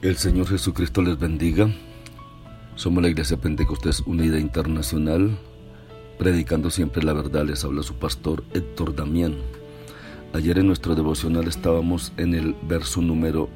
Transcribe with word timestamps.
El 0.00 0.16
Señor 0.16 0.46
Jesucristo 0.46 1.02
les 1.02 1.18
bendiga. 1.18 1.68
Somos 2.76 3.02
la 3.02 3.08
Iglesia 3.08 3.36
Pentecostés 3.36 4.00
Unida 4.06 4.38
Internacional, 4.38 5.36
predicando 6.20 6.70
siempre 6.70 7.02
la 7.02 7.12
verdad. 7.12 7.44
Les 7.44 7.64
habla 7.64 7.82
su 7.82 7.94
pastor 7.94 8.44
Héctor 8.54 8.94
Damián. 8.94 9.34
Ayer 10.34 10.56
en 10.60 10.68
nuestro 10.68 10.94
devocional 10.94 11.48
estábamos 11.48 12.12
en 12.16 12.34
el 12.34 12.54
verso 12.62 13.02
número 13.02 13.48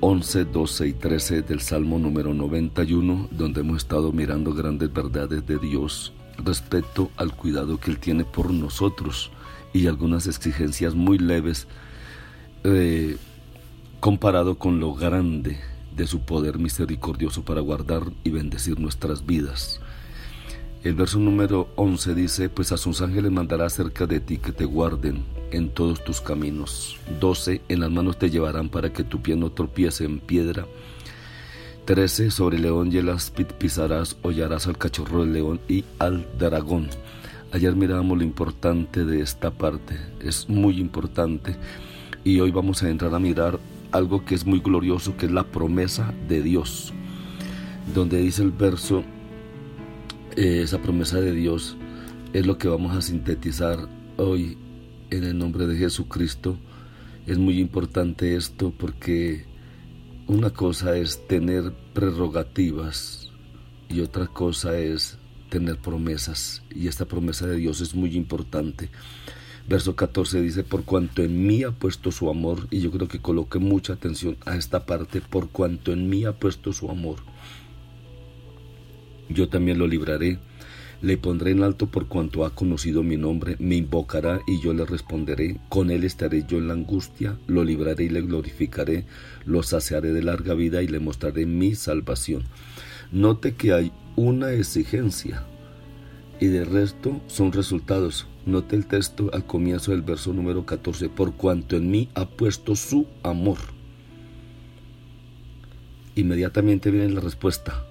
11, 0.00 0.46
12 0.46 0.88
y 0.88 0.92
13 0.94 1.42
del 1.42 1.60
Salmo 1.60 2.00
número 2.00 2.34
91, 2.34 3.28
donde 3.30 3.60
hemos 3.60 3.76
estado 3.76 4.10
mirando 4.10 4.52
grandes 4.52 4.92
verdades 4.92 5.46
de 5.46 5.58
Dios 5.58 6.12
respecto 6.38 7.12
al 7.16 7.36
cuidado 7.36 7.78
que 7.78 7.92
Él 7.92 8.00
tiene 8.00 8.24
por 8.24 8.50
nosotros 8.52 9.30
y 9.72 9.86
algunas 9.86 10.26
exigencias 10.26 10.96
muy 10.96 11.18
leves. 11.18 11.68
Eh, 12.64 13.16
comparado 14.06 14.56
con 14.56 14.78
lo 14.78 14.94
grande 14.94 15.58
de 15.96 16.06
su 16.06 16.20
poder 16.20 16.60
misericordioso 16.60 17.44
para 17.44 17.60
guardar 17.60 18.04
y 18.22 18.30
bendecir 18.30 18.78
nuestras 18.78 19.26
vidas. 19.26 19.80
El 20.84 20.94
verso 20.94 21.18
número 21.18 21.70
11 21.74 22.14
dice, 22.14 22.48
pues 22.48 22.70
a 22.70 22.76
sus 22.76 23.02
ángeles 23.02 23.32
mandará 23.32 23.68
cerca 23.68 24.06
de 24.06 24.20
ti 24.20 24.38
que 24.38 24.52
te 24.52 24.64
guarden 24.64 25.24
en 25.50 25.70
todos 25.70 26.04
tus 26.04 26.20
caminos. 26.20 27.00
12, 27.18 27.62
en 27.68 27.80
las 27.80 27.90
manos 27.90 28.16
te 28.16 28.30
llevarán 28.30 28.68
para 28.68 28.92
que 28.92 29.02
tu 29.02 29.22
pie 29.22 29.34
no 29.34 29.50
tropiece 29.50 30.04
en 30.04 30.20
piedra. 30.20 30.66
13, 31.86 32.30
sobre 32.30 32.58
el 32.58 32.62
león 32.62 32.92
y 32.92 32.98
el 32.98 33.08
áspid 33.08 33.46
pisarás, 33.58 34.18
hollarás 34.22 34.68
al 34.68 34.78
cachorro 34.78 35.22
del 35.22 35.32
león 35.32 35.58
y 35.66 35.84
al 35.98 36.24
dragón. 36.38 36.90
Ayer 37.50 37.74
mirábamos 37.74 38.18
lo 38.18 38.22
importante 38.22 39.04
de 39.04 39.20
esta 39.20 39.50
parte, 39.50 39.98
es 40.20 40.48
muy 40.48 40.78
importante. 40.78 41.56
Y 42.22 42.38
hoy 42.38 42.52
vamos 42.52 42.84
a 42.84 42.88
entrar 42.88 43.12
a 43.12 43.18
mirar 43.18 43.58
algo 43.92 44.24
que 44.24 44.34
es 44.34 44.46
muy 44.46 44.60
glorioso, 44.60 45.16
que 45.16 45.26
es 45.26 45.32
la 45.32 45.44
promesa 45.44 46.14
de 46.28 46.42
Dios, 46.42 46.92
donde 47.94 48.18
dice 48.18 48.42
el 48.42 48.52
verso, 48.52 49.04
eh, 50.36 50.60
esa 50.62 50.82
promesa 50.82 51.20
de 51.20 51.32
Dios 51.32 51.76
es 52.32 52.46
lo 52.46 52.58
que 52.58 52.68
vamos 52.68 52.94
a 52.94 53.00
sintetizar 53.00 53.88
hoy 54.16 54.58
en 55.10 55.24
el 55.24 55.38
nombre 55.38 55.66
de 55.66 55.76
Jesucristo. 55.76 56.58
Es 57.26 57.38
muy 57.38 57.58
importante 57.58 58.36
esto 58.36 58.72
porque 58.76 59.46
una 60.26 60.50
cosa 60.50 60.96
es 60.96 61.26
tener 61.26 61.72
prerrogativas 61.94 63.32
y 63.88 64.00
otra 64.00 64.26
cosa 64.26 64.76
es 64.76 65.18
tener 65.48 65.78
promesas 65.78 66.62
y 66.70 66.88
esta 66.88 67.04
promesa 67.04 67.46
de 67.46 67.56
Dios 67.56 67.80
es 67.80 67.94
muy 67.94 68.16
importante. 68.16 68.90
Verso 69.68 69.96
14 69.96 70.40
dice, 70.40 70.62
por 70.62 70.84
cuanto 70.84 71.22
en 71.22 71.44
mí 71.44 71.64
ha 71.64 71.72
puesto 71.72 72.12
su 72.12 72.30
amor, 72.30 72.68
y 72.70 72.80
yo 72.80 72.92
creo 72.92 73.08
que 73.08 73.18
coloque 73.18 73.58
mucha 73.58 73.94
atención 73.94 74.36
a 74.46 74.56
esta 74.56 74.86
parte, 74.86 75.20
por 75.20 75.48
cuanto 75.48 75.92
en 75.92 76.08
mí 76.08 76.24
ha 76.24 76.32
puesto 76.32 76.72
su 76.72 76.88
amor, 76.88 77.16
yo 79.28 79.48
también 79.48 79.78
lo 79.78 79.88
libraré, 79.88 80.38
le 81.02 81.18
pondré 81.18 81.50
en 81.50 81.62
alto 81.62 81.88
por 81.88 82.06
cuanto 82.06 82.44
ha 82.44 82.54
conocido 82.54 83.02
mi 83.02 83.16
nombre, 83.16 83.56
me 83.58 83.74
invocará 83.74 84.40
y 84.46 84.62
yo 84.62 84.72
le 84.72 84.84
responderé, 84.84 85.58
con 85.68 85.90
él 85.90 86.04
estaré 86.04 86.44
yo 86.46 86.58
en 86.58 86.68
la 86.68 86.74
angustia, 86.74 87.36
lo 87.48 87.64
libraré 87.64 88.04
y 88.04 88.08
le 88.08 88.22
glorificaré, 88.22 89.04
lo 89.44 89.62
saciaré 89.62 90.12
de 90.12 90.22
larga 90.22 90.54
vida 90.54 90.82
y 90.82 90.88
le 90.88 91.00
mostraré 91.00 91.44
mi 91.44 91.74
salvación. 91.74 92.44
Note 93.10 93.54
que 93.54 93.72
hay 93.72 93.92
una 94.14 94.52
exigencia 94.52 95.44
y 96.40 96.46
de 96.46 96.64
resto 96.64 97.20
son 97.26 97.52
resultados. 97.52 98.26
Note 98.44 98.76
el 98.76 98.86
texto 98.86 99.30
al 99.32 99.46
comienzo 99.46 99.90
del 99.90 100.02
verso 100.02 100.32
número 100.32 100.66
14, 100.66 101.08
por 101.08 101.34
cuanto 101.34 101.76
en 101.76 101.90
mí 101.90 102.08
ha 102.14 102.26
puesto 102.26 102.76
su 102.76 103.06
amor. 103.22 103.58
Inmediatamente 106.14 106.90
viene 106.90 107.10
la 107.10 107.20
respuesta, 107.20 107.84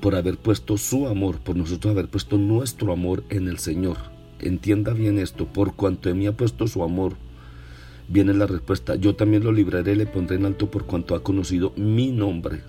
por 0.00 0.14
haber 0.14 0.38
puesto 0.38 0.78
su 0.78 1.06
amor, 1.06 1.40
por 1.40 1.56
nosotros 1.56 1.92
haber 1.92 2.08
puesto 2.08 2.38
nuestro 2.38 2.92
amor 2.92 3.24
en 3.28 3.48
el 3.48 3.58
Señor. 3.58 3.96
Entienda 4.38 4.92
bien 4.92 5.18
esto, 5.18 5.46
por 5.46 5.74
cuanto 5.74 6.08
en 6.08 6.18
mí 6.18 6.26
ha 6.26 6.36
puesto 6.36 6.66
su 6.68 6.82
amor, 6.82 7.16
viene 8.08 8.32
la 8.34 8.46
respuesta, 8.46 8.94
yo 8.94 9.16
también 9.16 9.44
lo 9.44 9.52
libraré, 9.52 9.96
le 9.96 10.06
pondré 10.06 10.36
en 10.36 10.46
alto 10.46 10.70
por 10.70 10.86
cuanto 10.86 11.14
ha 11.14 11.22
conocido 11.22 11.72
mi 11.76 12.12
nombre 12.12 12.62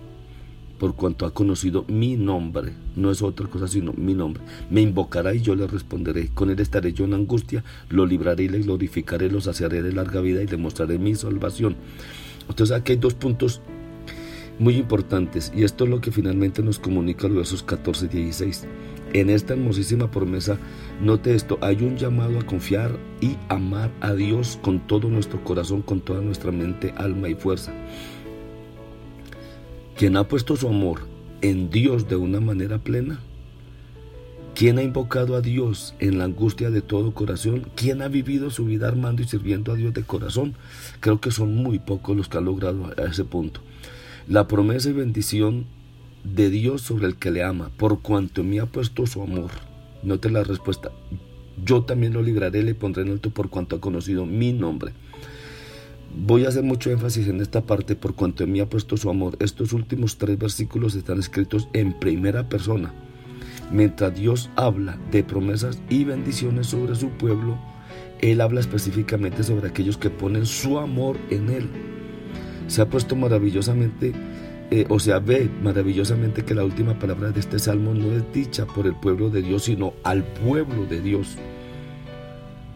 por 0.79 0.95
cuanto 0.95 1.25
ha 1.25 1.33
conocido 1.33 1.85
mi 1.87 2.15
nombre, 2.15 2.73
no 2.95 3.11
es 3.11 3.21
otra 3.21 3.47
cosa 3.47 3.67
sino 3.67 3.93
mi 3.93 4.15
nombre. 4.15 4.41
Me 4.71 4.81
invocará 4.81 5.35
y 5.35 5.41
yo 5.41 5.53
le 5.53 5.67
responderé. 5.67 6.29
Con 6.29 6.49
él 6.49 6.59
estaré 6.59 6.93
yo 6.93 7.05
en 7.05 7.13
angustia, 7.13 7.63
lo 7.89 8.05
libraré 8.05 8.45
y 8.45 8.49
le 8.49 8.59
glorificaré, 8.59 9.29
lo 9.29 9.41
saciaré 9.41 9.83
de 9.83 9.91
larga 9.91 10.21
vida 10.21 10.41
y 10.41 10.47
le 10.47 10.57
mostraré 10.57 10.97
mi 10.97 11.13
salvación. 11.13 11.75
Entonces 12.49 12.75
aquí 12.75 12.93
hay 12.93 12.97
dos 12.97 13.13
puntos 13.13 13.61
muy 14.57 14.75
importantes 14.75 15.51
y 15.55 15.63
esto 15.63 15.83
es 15.83 15.89
lo 15.89 16.01
que 16.01 16.11
finalmente 16.11 16.63
nos 16.63 16.79
comunica 16.79 17.27
los 17.27 17.37
versos 17.37 17.63
14 17.63 18.05
y 18.11 18.23
16. 18.23 18.67
En 19.13 19.29
esta 19.29 19.53
hermosísima 19.53 20.11
promesa, 20.11 20.59
note 21.01 21.33
esto, 21.33 21.57
hay 21.61 21.77
un 21.77 21.97
llamado 21.97 22.39
a 22.39 22.45
confiar 22.45 22.91
y 23.21 23.37
amar 23.47 23.91
a 24.01 24.13
Dios 24.13 24.59
con 24.61 24.85
todo 24.85 25.09
nuestro 25.09 25.43
corazón, 25.43 25.81
con 25.81 26.01
toda 26.01 26.21
nuestra 26.21 26.51
mente, 26.51 26.93
alma 26.95 27.27
y 27.27 27.35
fuerza. 27.35 27.73
Quien 29.99 30.15
ha 30.15 30.29
puesto 30.29 30.55
su 30.55 30.69
amor 30.69 31.01
en 31.41 31.69
Dios 31.69 32.07
de 32.07 32.15
una 32.15 32.39
manera 32.39 32.77
plena, 32.77 33.19
quien 34.55 34.77
ha 34.77 34.81
invocado 34.81 35.35
a 35.35 35.41
Dios 35.41 35.93
en 35.99 36.19
la 36.19 36.23
angustia 36.23 36.69
de 36.69 36.81
todo 36.81 37.13
corazón, 37.13 37.67
quien 37.75 38.01
ha 38.01 38.07
vivido 38.07 38.49
su 38.49 38.63
vida 38.63 38.87
armando 38.87 39.23
y 39.23 39.27
sirviendo 39.27 39.73
a 39.73 39.75
Dios 39.75 39.93
de 39.93 40.03
corazón, 40.03 40.55
creo 41.01 41.19
que 41.19 41.31
son 41.31 41.53
muy 41.53 41.79
pocos 41.79 42.15
los 42.15 42.29
que 42.29 42.37
han 42.37 42.45
logrado 42.45 42.93
a 42.97 43.09
ese 43.09 43.25
punto. 43.25 43.59
La 44.25 44.47
promesa 44.47 44.89
y 44.89 44.93
bendición 44.93 45.65
de 46.23 46.49
Dios 46.49 46.81
sobre 46.81 47.05
el 47.05 47.17
que 47.17 47.31
le 47.31 47.43
ama, 47.43 47.69
por 47.75 47.99
cuanto 48.01 48.41
me 48.45 48.61
ha 48.61 48.67
puesto 48.67 49.05
su 49.05 49.21
amor. 49.21 49.51
Note 50.01 50.31
la 50.31 50.45
respuesta. 50.45 50.91
Yo 51.65 51.83
también 51.83 52.13
lo 52.13 52.21
libraré, 52.21 52.63
le 52.63 52.73
pondré 52.73 53.03
en 53.03 53.09
alto 53.09 53.31
por 53.31 53.49
cuanto 53.49 53.75
ha 53.75 53.81
conocido 53.81 54.25
mi 54.25 54.53
nombre. 54.53 54.93
Voy 56.21 56.43
a 56.43 56.49
hacer 56.49 56.63
mucho 56.63 56.91
énfasis 56.91 57.29
en 57.29 57.39
esta 57.39 57.61
parte 57.61 57.95
por 57.95 58.13
cuanto 58.13 58.43
en 58.43 58.51
mí 58.51 58.59
ha 58.59 58.69
puesto 58.69 58.97
su 58.97 59.09
amor. 59.09 59.37
Estos 59.39 59.71
últimos 59.71 60.17
tres 60.17 60.37
versículos 60.37 60.93
están 60.95 61.17
escritos 61.17 61.69
en 61.71 61.97
primera 61.97 62.49
persona. 62.49 62.93
Mientras 63.71 64.13
Dios 64.13 64.49
habla 64.57 64.99
de 65.11 65.23
promesas 65.23 65.81
y 65.89 66.03
bendiciones 66.03 66.67
sobre 66.67 66.95
su 66.95 67.07
pueblo, 67.11 67.57
Él 68.19 68.41
habla 68.41 68.59
específicamente 68.59 69.43
sobre 69.43 69.69
aquellos 69.69 69.95
que 69.95 70.09
ponen 70.09 70.45
su 70.45 70.77
amor 70.77 71.15
en 71.29 71.49
Él. 71.49 71.69
Se 72.67 72.81
ha 72.81 72.89
puesto 72.89 73.15
maravillosamente, 73.15 74.11
eh, 74.71 74.85
o 74.89 74.99
sea, 74.99 75.19
ve 75.19 75.49
maravillosamente 75.63 76.43
que 76.43 76.53
la 76.53 76.65
última 76.65 76.99
palabra 76.99 77.31
de 77.31 77.39
este 77.39 77.59
salmo 77.59 77.93
no 77.93 78.11
es 78.11 78.23
dicha 78.33 78.65
por 78.65 78.87
el 78.87 78.95
pueblo 78.95 79.29
de 79.29 79.41
Dios, 79.41 79.63
sino 79.63 79.93
al 80.03 80.25
pueblo 80.25 80.85
de 80.85 80.99
Dios 80.99 81.37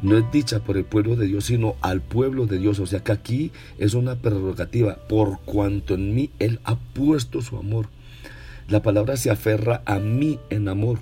no 0.04 0.18
es 0.18 0.32
dicha 0.32 0.60
por 0.60 0.78
el 0.78 0.84
pueblo 0.84 1.16
de 1.16 1.28
Dios, 1.28 1.46
sino 1.46 1.76
al 1.82 2.02
pueblo 2.02 2.46
de 2.46 2.60
Dios. 2.60 2.80
O 2.80 2.86
sea 2.86 3.00
que 3.00 3.14
aquí 3.14 3.52
es 3.80 3.94
una 3.94 4.16
prerrogativa, 4.16 4.98
por 5.08 5.40
cuanto 5.40 5.96
en 5.96 6.14
mí 6.14 6.30
Él 6.40 6.60
ha 6.66 6.76
puesto 6.76 7.42
su 7.42 7.58
amor. 7.58 7.88
La 8.68 8.82
palabra 8.82 9.18
se 9.18 9.32
aferra 9.32 9.82
a 9.86 10.00
mí 10.00 10.40
en 10.50 10.68
amor. 10.68 11.00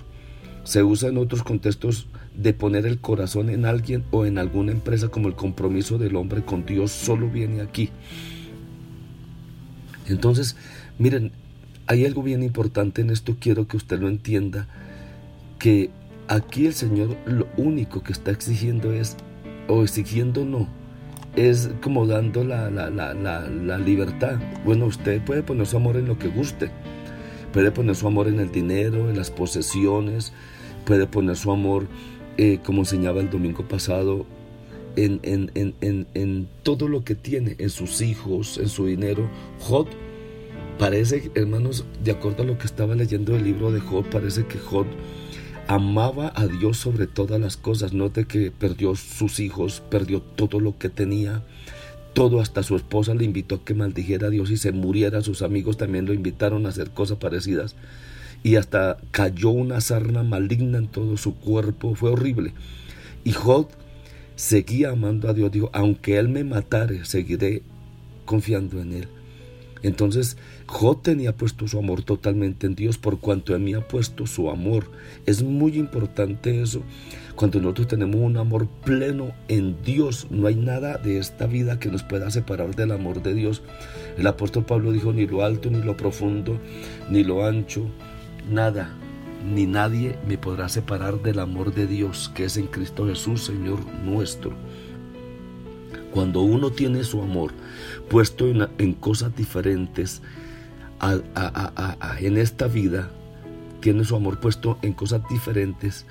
Se 0.64 0.84
usa 0.84 1.08
en 1.08 1.18
otros 1.18 1.42
contextos 1.42 2.06
de 2.36 2.54
poner 2.54 2.86
el 2.86 2.98
corazón 2.98 3.50
en 3.50 3.66
alguien 3.66 4.04
o 4.12 4.24
en 4.24 4.38
alguna 4.38 4.72
empresa 4.72 5.08
como 5.08 5.28
el 5.28 5.34
compromiso 5.34 5.98
del 5.98 6.16
hombre 6.16 6.42
con 6.42 6.64
Dios 6.64 6.92
solo 6.92 7.28
viene 7.28 7.60
aquí. 7.60 7.90
Entonces, 10.06 10.56
miren, 10.98 11.32
hay 11.88 12.06
algo 12.06 12.22
bien 12.22 12.42
importante 12.42 13.02
en 13.02 13.10
esto, 13.10 13.36
quiero 13.38 13.66
que 13.66 13.76
usted 13.76 14.00
lo 14.00 14.08
entienda, 14.08 14.68
que 15.58 15.90
Aquí 16.28 16.66
el 16.66 16.74
Señor 16.74 17.16
lo 17.26 17.46
único 17.56 18.02
que 18.02 18.12
está 18.12 18.30
exigiendo 18.30 18.92
es, 18.92 19.16
o 19.68 19.82
exigiendo 19.82 20.44
no, 20.44 20.68
es 21.36 21.70
como 21.82 22.06
dando 22.06 22.44
la, 22.44 22.70
la, 22.70 22.90
la, 22.90 23.14
la, 23.14 23.78
libertad. 23.78 24.38
Bueno, 24.64 24.86
usted 24.86 25.20
puede 25.22 25.42
poner 25.42 25.66
su 25.66 25.76
amor 25.76 25.96
en 25.96 26.06
lo 26.06 26.18
que 26.18 26.28
guste, 26.28 26.70
Puede 27.52 27.70
poner 27.70 27.94
su 27.94 28.06
amor 28.06 28.28
en 28.28 28.40
el 28.40 28.50
dinero, 28.50 29.10
en 29.10 29.16
las 29.16 29.30
posesiones, 29.30 30.32
puede 30.86 31.06
poner 31.06 31.36
su 31.36 31.52
amor, 31.52 31.86
eh, 32.38 32.58
como 32.64 32.80
enseñaba 32.80 33.20
el 33.20 33.28
domingo 33.28 33.68
pasado, 33.68 34.24
en, 34.96 35.20
en, 35.24 36.48
todo 36.62 36.88
lo 36.88 37.04
que 37.04 37.14
tiene, 37.14 37.56
en 37.58 37.68
sus 37.68 38.00
hijos, 38.00 38.56
en 38.56 38.68
su 38.68 38.86
dinero. 38.86 39.28
Job 39.60 39.86
parece, 40.78 41.30
hermanos, 41.34 41.84
de 42.02 42.12
acuerdo 42.12 42.42
a 42.42 42.46
lo 42.46 42.56
que 42.56 42.66
estaba 42.66 42.94
leyendo 42.94 43.36
el 43.36 43.44
libro 43.44 43.70
de 43.70 43.80
Job, 43.80 44.06
parece 44.08 44.46
que 44.46 44.58
Job 44.58 44.86
amaba 45.68 46.32
a 46.34 46.46
Dios 46.46 46.78
sobre 46.78 47.06
todas 47.06 47.40
las 47.40 47.56
cosas. 47.56 47.92
Note 47.92 48.26
que 48.26 48.50
perdió 48.50 48.94
sus 48.94 49.40
hijos, 49.40 49.82
perdió 49.90 50.20
todo 50.20 50.60
lo 50.60 50.78
que 50.78 50.88
tenía, 50.88 51.42
todo 52.14 52.40
hasta 52.40 52.62
su 52.62 52.76
esposa 52.76 53.14
le 53.14 53.24
invitó 53.24 53.56
a 53.56 53.64
que 53.64 53.74
maldijera 53.74 54.26
a 54.26 54.30
Dios 54.30 54.50
y 54.50 54.56
se 54.56 54.72
muriera. 54.72 55.22
Sus 55.22 55.42
amigos 55.42 55.76
también 55.76 56.06
lo 56.06 56.12
invitaron 56.12 56.66
a 56.66 56.70
hacer 56.70 56.90
cosas 56.90 57.18
parecidas. 57.18 57.74
Y 58.42 58.56
hasta 58.56 58.98
cayó 59.12 59.50
una 59.50 59.80
sarna 59.80 60.22
maligna 60.22 60.78
en 60.78 60.88
todo 60.88 61.16
su 61.16 61.36
cuerpo. 61.36 61.94
Fue 61.94 62.10
horrible. 62.10 62.52
Y 63.24 63.32
Job 63.32 63.68
seguía 64.34 64.90
amando 64.90 65.28
a 65.28 65.32
Dios. 65.32 65.52
Dijo, 65.52 65.70
aunque 65.72 66.18
Él 66.18 66.28
me 66.28 66.44
matare, 66.44 67.04
seguiré 67.04 67.62
confiando 68.24 68.80
en 68.80 68.92
Él. 68.92 69.08
Entonces, 69.82 70.36
Job 70.66 71.02
tenía 71.02 71.36
puesto 71.36 71.66
su 71.66 71.78
amor 71.78 72.02
totalmente 72.02 72.66
en 72.66 72.74
Dios 72.74 72.98
por 72.98 73.18
cuanto 73.18 73.54
en 73.54 73.64
mí 73.64 73.74
ha 73.74 73.86
puesto 73.86 74.26
su 74.26 74.48
amor. 74.50 74.90
Es 75.26 75.42
muy 75.42 75.76
importante 75.76 76.62
eso. 76.62 76.82
Cuando 77.34 77.60
nosotros 77.60 77.88
tenemos 77.88 78.16
un 78.16 78.36
amor 78.36 78.68
pleno 78.84 79.32
en 79.48 79.82
Dios, 79.82 80.26
no 80.30 80.46
hay 80.46 80.54
nada 80.54 80.98
de 80.98 81.18
esta 81.18 81.46
vida 81.46 81.78
que 81.78 81.90
nos 81.90 82.02
pueda 82.02 82.30
separar 82.30 82.76
del 82.76 82.92
amor 82.92 83.22
de 83.22 83.34
Dios. 83.34 83.62
El 84.16 84.26
apóstol 84.26 84.64
Pablo 84.64 84.92
dijo, 84.92 85.12
ni 85.12 85.26
lo 85.26 85.44
alto, 85.44 85.70
ni 85.70 85.82
lo 85.82 85.96
profundo, 85.96 86.58
ni 87.10 87.24
lo 87.24 87.44
ancho, 87.44 87.86
nada, 88.48 88.94
ni 89.50 89.66
nadie 89.66 90.16
me 90.28 90.38
podrá 90.38 90.68
separar 90.68 91.22
del 91.22 91.40
amor 91.40 91.74
de 91.74 91.86
Dios 91.86 92.30
que 92.34 92.44
es 92.44 92.56
en 92.56 92.66
Cristo 92.66 93.06
Jesús, 93.06 93.44
Señor 93.44 93.80
nuestro. 94.04 94.52
Cuando 96.12 96.42
uno 96.42 96.70
tiene 96.70 97.04
su 97.04 97.22
amor 97.22 97.52
puesto 98.12 98.46
en, 98.46 98.92
cosas 98.92 99.34
diferentes 99.34 100.20
en 102.20 102.36
esta 102.36 102.66
vida, 102.66 103.08
tiene 103.80 104.04
su 104.04 104.14
amor 104.14 104.38
puesto 104.38 104.78
en 104.82 104.92
cosas 104.92 105.22
diferentes 105.30 106.04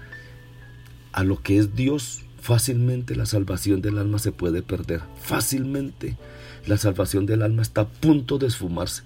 a 1.12 1.24
lo 1.24 1.44
que 1.44 1.59
es 1.59 1.75
Dios, 1.75 2.24
fácilmente 2.39 3.15
la 3.15 3.27
salvación 3.27 3.83
del 3.83 4.00
alma 4.00 4.18
se 4.18 4.31
puede 4.31 4.63
perder. 4.63 5.01
Fácilmente 5.21 6.18
la 6.65 6.77
salvación 6.77 7.27
del 7.27 7.44
alma 7.44 7.62
está 7.62 7.81
a 7.81 7.88
punto 7.88 8.39
de 8.39 8.48
esfumarse. 8.48 9.03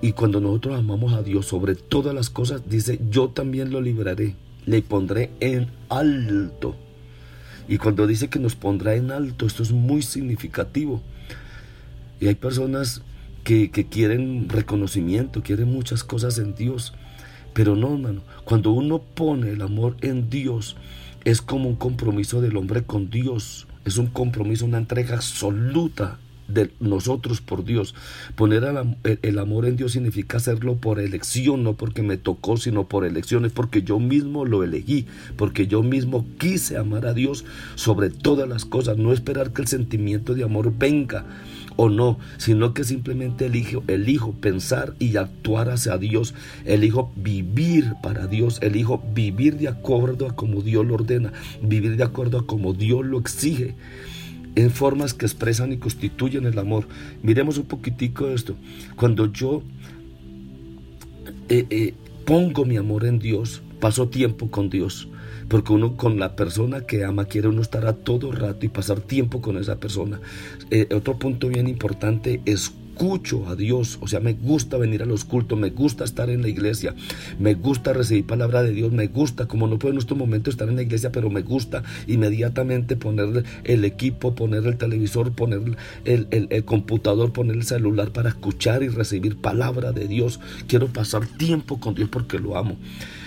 Y 0.00 0.12
cuando 0.12 0.40
nosotros 0.40 0.78
amamos 0.78 1.12
a 1.12 1.22
Dios 1.22 1.44
sobre 1.44 1.74
todas 1.74 2.14
las 2.14 2.30
cosas, 2.30 2.62
dice, 2.66 2.98
yo 3.10 3.28
también 3.28 3.70
lo 3.70 3.82
libraré, 3.82 4.36
le 4.64 4.80
pondré 4.80 5.32
en 5.40 5.70
alto. 5.90 6.76
Y 7.68 7.76
cuando 7.76 8.06
dice 8.06 8.30
que 8.30 8.38
nos 8.38 8.56
pondrá 8.56 8.94
en 8.94 9.10
alto, 9.10 9.44
esto 9.44 9.62
es 9.62 9.70
muy 9.70 10.00
significativo. 10.00 11.02
Y 12.22 12.28
hay 12.28 12.36
personas 12.36 13.02
que, 13.42 13.68
quieren 13.90 14.48
reconocimiento, 14.48 15.42
quieren 15.42 15.72
muchas 15.72 16.04
cosas 16.04 16.38
en 16.38 16.54
Dios. 16.54 16.94
Pero 17.52 17.74
no, 17.74 17.94
hermano, 17.94 18.22
cuando 18.44 18.70
uno 18.70 19.00
pone 19.00 19.50
el 19.50 19.60
amor 19.60 19.96
en 20.02 20.30
Dios, 20.30 20.76
es 21.24 21.42
como 21.42 21.68
un 21.68 21.74
compromiso 21.74 22.40
del 22.40 22.56
hombre 22.56 22.84
con 22.84 23.10
Dios. 23.10 23.66
Es 23.84 23.96
un 23.98 24.06
compromiso, 24.06 24.66
una 24.66 24.78
entrega 24.78 25.16
absoluta 25.16 26.20
de 26.46 26.70
nosotros 26.78 27.40
por 27.40 27.64
Dios. 27.64 27.96
Poner 28.36 28.62
el, 29.22 29.38
amor 29.40 29.66
en 29.66 29.76
Dios 29.76 29.90
significa 29.90 30.36
hacerlo 30.36 30.76
por 30.76 31.00
elección, 31.00 31.64
no 31.64 31.72
porque 31.74 32.02
me 32.02 32.18
tocó, 32.18 32.56
sino 32.56 32.86
por 32.86 33.04
elección. 33.04 33.44
Es 33.46 33.52
porque 33.52 33.82
yo 33.82 33.98
mismo 33.98 34.44
lo 34.44 34.62
elegí, 34.62 35.06
porque 35.36 35.66
yo 35.66 35.82
mismo 35.82 36.24
quise 36.38 36.76
amar 36.76 37.04
a 37.04 37.14
Dios 37.14 37.44
sobre 37.74 38.10
todas 38.10 38.48
las 38.48 38.64
cosas. 38.64 38.96
No 38.96 39.12
esperar 39.12 39.52
que 39.52 39.62
el 39.62 39.66
sentimiento 39.66 40.34
de 40.34 40.44
amor 40.44 40.72
venga 40.78 41.26
o 41.76 41.88
no, 41.88 42.18
sino 42.38 42.74
que 42.74 42.84
simplemente 42.84 43.46
elijo, 43.46 43.82
elijo 43.86 44.32
pensar 44.32 44.94
y 44.98 45.16
actuar 45.16 45.70
hacia 45.70 45.98
Dios, 45.98 46.34
elijo 46.64 47.12
vivir 47.16 47.94
para 48.02 48.26
Dios, 48.26 48.58
elijo 48.62 49.02
vivir 49.14 49.56
de 49.58 49.68
acuerdo 49.68 50.26
a 50.26 50.36
como 50.36 50.62
Dios 50.62 50.86
lo 50.86 50.94
ordena, 50.94 51.32
vivir 51.62 51.96
de 51.96 52.04
acuerdo 52.04 52.38
a 52.38 52.46
como 52.46 52.72
Dios 52.72 53.04
lo 53.04 53.18
exige 53.18 53.74
en 54.54 54.70
formas 54.70 55.14
que 55.14 55.24
expresan 55.26 55.72
y 55.72 55.78
constituyen 55.78 56.44
el 56.46 56.58
amor. 56.58 56.86
Miremos 57.22 57.58
un 57.58 57.64
poquitico 57.64 58.28
esto. 58.28 58.54
Cuando 58.96 59.32
yo 59.32 59.62
eh, 61.48 61.66
eh, 61.70 61.94
pongo 62.24 62.64
mi 62.64 62.76
amor 62.76 63.04
en 63.04 63.18
Dios, 63.18 63.62
paso 63.80 64.08
tiempo 64.08 64.50
con 64.50 64.70
Dios. 64.70 65.08
Porque 65.48 65.72
uno 65.72 65.96
con 65.96 66.18
la 66.18 66.36
persona 66.36 66.82
que 66.82 67.04
ama 67.04 67.26
quiere 67.26 67.48
uno 67.48 67.62
estar 67.62 67.86
a 67.86 67.94
todo 67.94 68.32
rato 68.32 68.66
y 68.66 68.68
pasar 68.68 69.00
tiempo 69.00 69.40
con 69.40 69.56
esa 69.56 69.76
persona. 69.76 70.20
Eh, 70.70 70.88
otro 70.94 71.18
punto 71.18 71.48
bien 71.48 71.68
importante 71.68 72.40
es 72.44 72.72
escucho 72.92 73.48
a 73.48 73.56
Dios, 73.56 73.98
o 74.00 74.06
sea, 74.06 74.20
me 74.20 74.34
gusta 74.34 74.76
venir 74.76 75.02
a 75.02 75.06
los 75.06 75.24
cultos, 75.24 75.58
me 75.58 75.70
gusta 75.70 76.04
estar 76.04 76.28
en 76.30 76.42
la 76.42 76.48
iglesia, 76.48 76.94
me 77.38 77.54
gusta 77.54 77.92
recibir 77.92 78.26
palabra 78.26 78.62
de 78.62 78.72
Dios, 78.72 78.92
me 78.92 79.06
gusta, 79.06 79.46
como 79.46 79.66
no 79.66 79.78
puedo 79.78 79.94
en 79.94 79.98
estos 79.98 80.16
momentos 80.16 80.54
estar 80.54 80.68
en 80.68 80.76
la 80.76 80.82
iglesia, 80.82 81.10
pero 81.10 81.30
me 81.30 81.42
gusta 81.42 81.82
inmediatamente 82.06 82.96
poner 82.96 83.44
el 83.64 83.84
equipo, 83.84 84.34
poner 84.34 84.66
el 84.66 84.76
televisor, 84.76 85.32
poner 85.32 85.76
el, 86.04 86.28
el 86.30 86.64
computador, 86.64 87.32
poner 87.32 87.56
el 87.56 87.64
celular 87.64 88.12
para 88.12 88.28
escuchar 88.28 88.82
y 88.82 88.88
recibir 88.88 89.36
palabra 89.36 89.92
de 89.92 90.06
Dios. 90.06 90.38
Quiero 90.66 90.88
pasar 90.88 91.26
tiempo 91.26 91.80
con 91.80 91.94
Dios 91.94 92.08
porque 92.10 92.38
lo 92.38 92.56
amo 92.56 92.76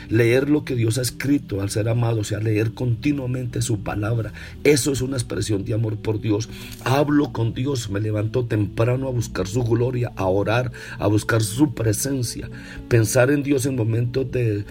leer 0.09 0.49
lo 0.49 0.65
que 0.65 0.75
Dios 0.75 0.97
ha 0.97 1.01
escrito 1.01 1.61
al 1.61 1.69
ser 1.69 1.89
amado, 1.89 2.21
o 2.21 2.23
sea, 2.23 2.39
leer 2.39 2.73
continuamente 2.73 3.61
su 3.61 3.79
palabra. 3.79 4.33
Eso 4.63 4.91
es 4.91 5.01
una 5.01 5.17
expresión 5.17 5.65
de 5.65 5.73
amor 5.73 5.97
por 5.97 6.21
Dios. 6.21 6.49
Hablo 6.83 7.31
con 7.31 7.53
Dios, 7.53 7.89
me 7.89 7.99
levanto 7.99 8.45
temprano 8.45 9.07
a 9.07 9.11
buscar 9.11 9.47
su 9.47 9.63
gloria, 9.63 10.11
a 10.15 10.25
orar, 10.25 10.71
a 10.99 11.07
buscar 11.07 11.41
su 11.41 11.73
presencia. 11.73 12.49
Pensar 12.87 13.31
en 13.31 13.43
Dios 13.43 13.65
en 13.65 13.75
momentos 13.75 14.31
de, 14.31 14.65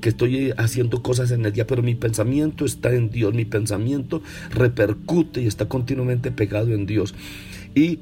que 0.00 0.08
estoy 0.08 0.52
haciendo 0.56 1.02
cosas 1.02 1.30
en 1.30 1.44
el 1.44 1.52
día, 1.52 1.66
pero 1.66 1.82
mi 1.82 1.94
pensamiento 1.94 2.64
está 2.64 2.92
en 2.92 3.10
Dios, 3.10 3.34
mi 3.34 3.44
pensamiento 3.44 4.22
repercute 4.50 5.42
y 5.42 5.46
está 5.46 5.68
continuamente 5.68 6.30
pegado 6.30 6.72
en 6.72 6.86
Dios. 6.86 7.14
Y 7.74 8.00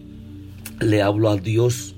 le 0.81 1.03
hablo 1.03 1.31
a 1.31 1.37
Dios 1.37 1.95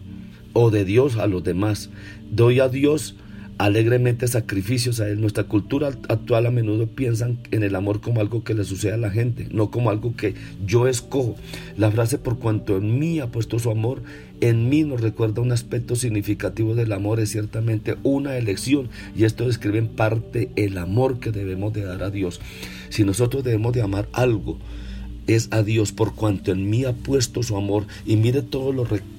o 0.52 0.70
de 0.70 0.84
Dios 0.84 1.16
a 1.16 1.26
los 1.26 1.42
demás. 1.44 1.90
Doy 2.30 2.60
a 2.60 2.68
Dios 2.68 3.16
alegremente 3.58 4.26
sacrificios 4.28 5.00
a 5.00 5.08
Él. 5.08 5.20
Nuestra 5.20 5.44
cultura 5.44 5.88
actual 6.08 6.46
a 6.46 6.50
menudo 6.50 6.86
piensan 6.86 7.38
en 7.50 7.62
el 7.62 7.74
amor 7.74 8.00
como 8.00 8.20
algo 8.20 8.44
que 8.44 8.54
le 8.54 8.64
sucede 8.64 8.94
a 8.94 8.98
la 8.98 9.10
gente, 9.10 9.48
no 9.50 9.70
como 9.70 9.90
algo 9.90 10.16
que 10.16 10.34
yo 10.66 10.88
escojo. 10.88 11.36
La 11.76 11.90
frase 11.90 12.18
por 12.18 12.38
cuanto 12.38 12.76
en 12.76 12.98
mí 12.98 13.20
ha 13.20 13.28
puesto 13.28 13.58
su 13.58 13.70
amor, 13.70 14.02
en 14.40 14.68
mí 14.68 14.82
nos 14.82 15.00
recuerda 15.00 15.42
un 15.42 15.52
aspecto 15.52 15.96
significativo 15.96 16.74
del 16.74 16.92
amor, 16.92 17.20
es 17.20 17.30
ciertamente 17.30 17.96
una 18.02 18.36
elección 18.36 18.88
y 19.16 19.24
esto 19.24 19.46
describe 19.46 19.78
en 19.78 19.88
parte 19.88 20.50
el 20.56 20.76
amor 20.78 21.20
que 21.20 21.30
debemos 21.30 21.72
de 21.72 21.84
dar 21.84 22.02
a 22.02 22.10
Dios. 22.10 22.40
Si 22.88 23.04
nosotros 23.04 23.44
debemos 23.44 23.72
de 23.72 23.82
amar 23.82 24.08
algo, 24.12 24.58
es 25.26 25.48
a 25.52 25.62
Dios 25.62 25.92
por 25.92 26.14
cuanto 26.14 26.52
en 26.52 26.68
mí 26.68 26.84
ha 26.84 26.92
puesto 26.92 27.42
su 27.42 27.56
amor 27.56 27.86
y 28.04 28.16
mire 28.16 28.42
todo 28.42 28.72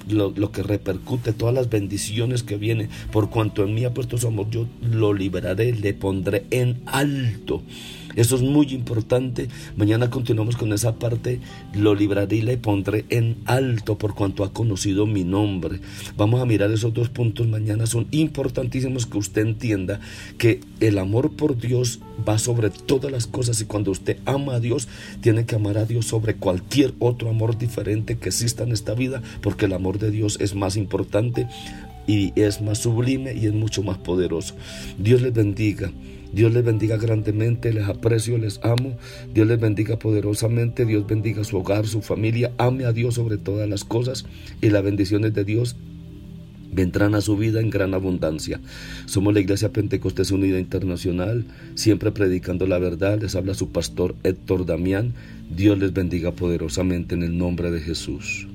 lo, 0.08 0.32
lo, 0.36 0.52
que 0.52 0.64
repercute, 0.64 1.34
todas 1.34 1.54
las 1.54 1.70
bendiciones 1.70 2.44
que 2.44 2.58
vienen, 2.58 2.90
por 3.12 3.30
cuanto 3.30 3.64
en 3.64 3.74
mí 3.74 3.86
ha 3.86 3.94
puesto 3.94 4.18
su 4.18 4.28
amor, 4.28 4.50
yo 4.50 4.68
lo 4.82 5.14
liberaré, 5.14 5.74
le 5.74 5.94
pondré 5.94 6.46
en 6.52 6.82
alto. 6.86 7.62
Eso 8.16 8.38
es 8.38 8.42
muy 8.42 8.68
importante. 8.68 9.50
Mañana 9.76 10.10
continuamos 10.10 10.56
con 10.56 10.72
esa 10.72 10.96
parte. 10.96 11.42
Lo 11.74 11.96
libraré 11.96 12.38
y 12.38 12.42
le 12.42 12.58
pondré 12.58 13.06
en 13.10 13.38
alto 13.46 13.98
por 13.98 14.16
cuanto 14.16 14.44
ha 14.44 14.54
conocido 14.54 15.06
mi 15.06 15.24
nombre. 15.24 15.82
Vamos 16.16 16.42
a 16.42 16.46
mirar 16.46 16.72
esos 16.72 16.94
dos 16.94 17.10
puntos 17.10 17.48
mañana. 17.48 17.86
Son 17.86 18.08
importantísimos 18.12 19.06
que 19.06 19.18
usted 19.18 19.42
entienda 19.42 20.00
que 20.38 20.62
el 20.80 20.98
amor 20.98 21.32
por 21.32 21.58
Dios 21.58 22.00
va 22.28 22.38
sobre 22.38 22.70
todas 22.70 23.12
las 23.12 23.28
cosas 23.28 23.60
y 23.62 23.66
cuando 23.66 23.92
usted 23.92 24.18
ama 24.26 24.56
a 24.56 24.60
Dios, 24.60 24.88
tiene 25.22 25.46
que 25.46 25.56
amar 25.56 25.78
a 25.78 25.86
Dios 25.86 26.06
sobre 26.06 26.36
cualquier 26.36 26.94
otro 27.00 27.30
amor 27.30 27.58
diferente 27.58 28.18
que 28.18 28.30
exista 28.30 28.64
en 28.64 28.72
esta 28.72 28.94
vida, 28.94 29.22
porque 29.42 29.66
el 29.66 29.74
de 30.00 30.12
Dios 30.12 30.38
es 30.40 30.56
más 30.56 30.78
importante 30.78 31.48
y 32.08 32.34
es 32.40 32.62
más 32.62 32.80
sublime 32.80 33.34
y 33.34 33.46
es 33.48 33.54
mucho 33.54 33.84
más 33.84 33.98
poderoso. 33.98 34.56
Dios 34.98 35.22
les 35.22 35.34
bendiga. 35.34 35.92
Dios 36.34 36.54
les 36.54 36.66
bendiga 36.66 36.98
grandemente, 36.98 37.72
les 37.72 37.88
aprecio, 37.88 38.38
les 38.38 38.60
amo. 38.64 38.98
Dios 39.34 39.48
les 39.48 39.60
bendiga 39.60 39.98
poderosamente, 39.98 40.86
Dios 40.86 41.08
bendiga 41.08 41.44
su 41.44 41.58
hogar, 41.58 41.88
su 41.88 42.02
familia. 42.02 42.52
Ame 42.58 42.86
a 42.86 42.92
Dios 42.92 43.16
sobre 43.16 43.38
todas 43.38 43.70
las 43.70 43.86
cosas 43.86 44.26
y 44.62 44.70
las 44.70 44.84
bendiciones 44.84 45.34
de 45.34 45.46
Dios 45.46 45.78
vendrán 46.76 47.16
a 47.16 47.22
su 47.22 47.38
vida 47.38 47.62
en 47.62 47.70
gran 47.70 47.94
abundancia. 47.94 48.60
Somos 49.06 49.34
la 49.34 49.40
Iglesia 49.40 49.72
Pentecostés 49.72 50.32
Unida 50.32 50.60
Internacional, 50.60 51.46
siempre 51.76 52.12
predicando 52.12 52.68
la 52.68 52.80
verdad. 52.80 53.22
Les 53.22 53.36
habla 53.36 53.54
su 53.54 53.72
pastor 53.72 54.16
Héctor 54.24 54.66
Damián. 54.66 55.14
Dios 55.56 55.80
les 55.80 55.94
bendiga 55.94 56.34
poderosamente 56.34 57.16
en 57.16 57.24
el 57.24 57.38
nombre 57.38 57.72
de 57.72 57.80
Jesús. 57.80 58.48